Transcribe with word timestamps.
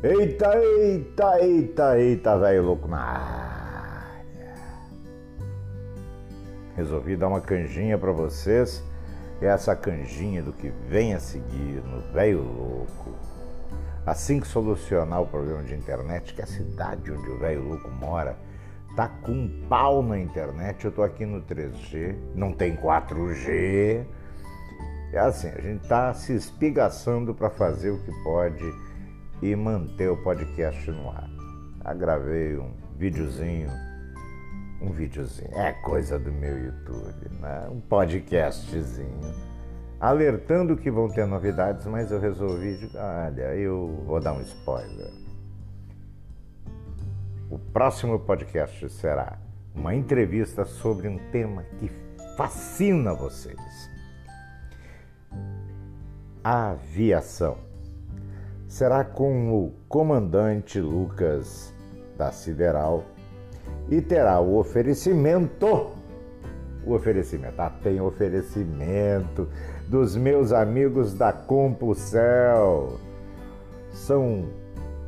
Eita, 0.00 0.56
eita, 0.56 1.40
eita, 1.40 1.98
eita, 1.98 2.38
velho 2.38 2.62
louco 2.62 2.86
na 2.86 3.00
área. 3.00 4.54
Resolvi 6.76 7.16
dar 7.16 7.26
uma 7.26 7.40
canjinha 7.40 7.98
para 7.98 8.12
vocês. 8.12 8.80
É 9.42 9.46
essa 9.46 9.74
canjinha 9.74 10.40
do 10.40 10.52
que 10.52 10.72
vem 10.88 11.14
a 11.14 11.18
seguir 11.18 11.82
no 11.84 12.00
velho 12.12 12.42
louco. 12.42 13.12
Assim 14.06 14.38
que 14.38 14.46
solucionar 14.46 15.20
o 15.20 15.26
problema 15.26 15.64
de 15.64 15.74
internet, 15.74 16.32
que 16.32 16.42
é 16.42 16.44
a 16.44 16.46
cidade 16.46 17.10
onde 17.10 17.28
o 17.30 17.38
velho 17.40 17.64
louco 17.64 17.90
mora 17.90 18.38
tá 18.94 19.08
com 19.08 19.32
um 19.32 19.66
pau 19.68 20.00
na 20.00 20.16
internet. 20.16 20.84
Eu 20.84 20.92
tô 20.92 21.02
aqui 21.02 21.26
no 21.26 21.42
3G, 21.42 22.14
não 22.36 22.52
tem 22.52 22.76
4G. 22.76 24.06
É 25.12 25.18
assim, 25.18 25.48
a 25.48 25.60
gente 25.60 25.88
tá 25.88 26.14
se 26.14 26.36
espigaçando 26.36 27.34
para 27.34 27.50
fazer 27.50 27.90
o 27.90 27.98
que 27.98 28.12
pode 28.22 28.87
e 29.42 29.54
manter 29.54 30.10
o 30.10 30.16
podcast 30.16 30.90
no 30.90 31.10
ar. 31.10 31.28
Já 31.84 31.94
gravei 31.94 32.56
um 32.56 32.72
videozinho, 32.96 33.70
um 34.82 34.90
videozinho, 34.90 35.54
é 35.54 35.72
coisa 35.72 36.18
do 36.18 36.32
meu 36.32 36.58
YouTube, 36.58 37.28
né? 37.40 37.68
Um 37.70 37.80
podcastzinho, 37.80 39.34
alertando 40.00 40.76
que 40.76 40.90
vão 40.90 41.08
ter 41.08 41.26
novidades, 41.26 41.86
mas 41.86 42.10
eu 42.10 42.20
resolvi, 42.20 42.90
olha, 42.94 43.54
eu 43.54 44.02
vou 44.06 44.20
dar 44.20 44.32
um 44.32 44.40
spoiler. 44.42 45.10
O 47.50 47.58
próximo 47.58 48.18
podcast 48.18 48.88
será 48.90 49.38
uma 49.74 49.94
entrevista 49.94 50.64
sobre 50.64 51.08
um 51.08 51.18
tema 51.30 51.62
que 51.78 51.90
fascina 52.36 53.14
vocês. 53.14 53.90
Aviação 56.44 57.67
será 58.78 59.02
com 59.02 59.50
o 59.50 59.72
comandante 59.88 60.80
Lucas 60.80 61.74
da 62.16 62.30
Sideral 62.30 63.04
e 63.88 64.00
terá 64.00 64.38
o 64.38 64.56
oferecimento. 64.56 65.90
O 66.86 66.94
oferecimento, 66.94 67.60
ah, 67.60 67.70
tem 67.82 68.00
oferecimento 68.00 69.48
dos 69.88 70.14
meus 70.16 70.52
amigos 70.52 71.12
da 71.12 71.32
CompuCel. 71.32 73.00
São 73.90 74.48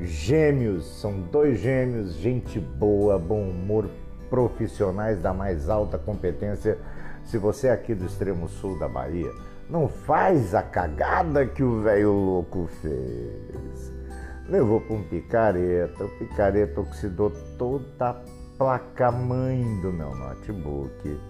gêmeos, 0.00 1.00
são 1.00 1.20
dois 1.20 1.60
gêmeos, 1.60 2.14
gente 2.14 2.58
boa, 2.58 3.20
bom 3.20 3.50
humor, 3.50 3.88
profissionais 4.28 5.22
da 5.22 5.32
mais 5.32 5.70
alta 5.70 5.96
competência. 5.96 6.76
Se 7.24 7.38
você 7.38 7.68
é 7.68 7.70
aqui 7.70 7.94
do 7.94 8.04
extremo 8.04 8.48
sul 8.48 8.76
da 8.80 8.88
Bahia, 8.88 9.30
não 9.70 9.88
faz 9.88 10.54
a 10.54 10.62
cagada 10.62 11.46
que 11.46 11.62
o 11.62 11.80
velho 11.80 12.12
louco 12.12 12.68
fez. 12.82 13.92
Levou 14.48 14.80
para 14.80 14.96
um 14.96 15.02
picareta, 15.04 16.04
o 16.04 16.18
picareta 16.18 16.80
oxidou 16.80 17.30
toda 17.56 18.10
a 18.10 18.16
placa-mãe 18.58 19.62
do 19.80 19.92
meu 19.92 20.12
notebook. 20.12 21.20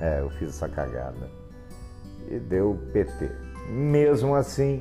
É, 0.00 0.20
eu 0.20 0.30
fiz 0.30 0.50
essa 0.50 0.68
cagada. 0.68 1.28
E 2.30 2.38
deu 2.38 2.78
PT. 2.92 3.28
Mesmo 3.70 4.36
assim, 4.36 4.80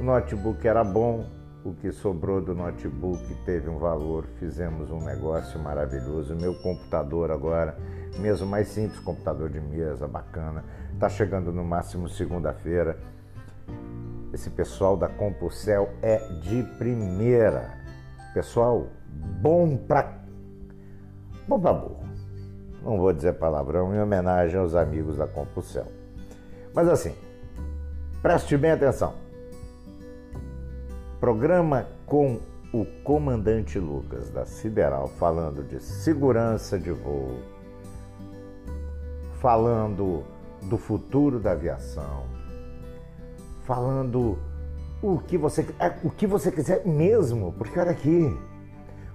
o 0.00 0.02
notebook 0.02 0.66
era 0.66 0.82
bom, 0.82 1.26
o 1.64 1.74
que 1.74 1.92
sobrou 1.92 2.40
do 2.40 2.54
notebook 2.54 3.22
teve 3.44 3.68
um 3.68 3.78
valor, 3.78 4.24
fizemos 4.38 4.90
um 4.90 5.00
negócio 5.00 5.60
maravilhoso. 5.60 6.34
Meu 6.34 6.54
computador 6.54 7.30
agora, 7.30 7.76
mesmo 8.18 8.46
mais 8.46 8.68
simples, 8.68 8.98
computador 9.00 9.50
de 9.50 9.60
mesa, 9.60 10.08
bacana, 10.08 10.64
Está 11.00 11.08
chegando 11.08 11.50
no 11.50 11.64
máximo 11.64 12.10
segunda-feira. 12.10 12.98
Esse 14.34 14.50
pessoal 14.50 14.98
da 14.98 15.08
Compulsel 15.08 15.88
é 16.02 16.18
de 16.42 16.62
primeira. 16.76 17.70
Pessoal, 18.34 18.86
bom 19.40 19.78
pra. 19.78 20.18
bom 21.48 21.58
pra 21.58 21.72
burro. 21.72 22.04
Não 22.82 22.98
vou 22.98 23.14
dizer 23.14 23.32
palavrão 23.38 23.94
em 23.94 23.98
homenagem 23.98 24.60
aos 24.60 24.74
amigos 24.74 25.16
da 25.16 25.26
Compulsel. 25.26 25.86
Mas 26.74 26.86
assim, 26.86 27.14
preste 28.20 28.58
bem 28.58 28.72
atenção. 28.72 29.14
Programa 31.20 31.86
com 32.06 32.40
o 32.72 32.86
comandante 33.04 33.78
Lucas 33.78 34.30
da 34.30 34.46
Sideral 34.46 35.06
falando 35.06 35.62
de 35.62 35.78
segurança 35.78 36.78
de 36.78 36.90
voo, 36.92 37.40
falando 39.38 40.24
do 40.62 40.78
futuro 40.78 41.38
da 41.38 41.52
aviação, 41.52 42.24
falando 43.66 44.38
o 45.02 45.18
que 45.18 45.36
você, 45.36 45.66
é, 45.78 45.94
o 46.02 46.08
que 46.08 46.26
você 46.26 46.50
quiser 46.50 46.86
mesmo, 46.86 47.52
porque 47.52 47.78
olha 47.78 47.90
aqui, 47.90 48.34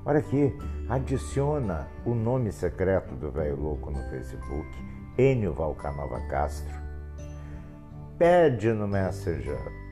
olha 0.05 0.19
aqui, 0.19 0.55
adiciona 0.88 1.88
o 2.05 2.13
nome 2.13 2.51
secreto 2.51 3.15
do 3.15 3.31
velho 3.31 3.59
louco 3.59 3.89
no 3.89 4.03
Facebook, 4.11 4.69
Enio 5.17 5.53
Valcanova 5.53 6.19
Castro, 6.27 6.71
pede 8.15 8.71
no 8.73 8.88
Messenger 8.88 9.84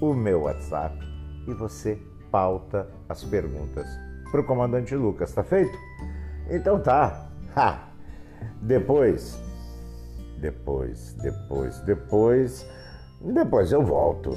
o 0.00 0.14
meu 0.14 0.42
WhatsApp 0.42 0.96
e 1.46 1.54
você 1.54 2.00
pauta 2.30 2.88
as 3.08 3.24
perguntas 3.24 3.86
para 4.30 4.40
o 4.40 4.44
comandante 4.44 4.94
Lucas, 4.94 5.32
tá 5.32 5.42
feito? 5.42 5.76
Então 6.48 6.80
tá. 6.80 7.28
Ha. 7.56 7.88
Depois 8.62 9.38
depois, 10.40 11.12
depois, 11.22 11.78
depois, 11.80 12.66
depois 13.20 13.72
eu 13.72 13.84
volto. 13.84 14.30